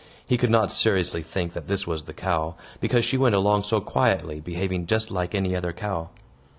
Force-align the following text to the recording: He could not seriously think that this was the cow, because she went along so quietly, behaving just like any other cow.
He 0.25 0.35
could 0.35 0.49
not 0.49 0.71
seriously 0.71 1.21
think 1.21 1.53
that 1.53 1.67
this 1.67 1.85
was 1.85 2.05
the 2.05 2.13
cow, 2.15 2.55
because 2.79 3.05
she 3.05 3.17
went 3.19 3.35
along 3.35 3.61
so 3.61 3.79
quietly, 3.79 4.39
behaving 4.39 4.87
just 4.87 5.11
like 5.11 5.35
any 5.35 5.55
other 5.55 5.73
cow. 5.73 6.09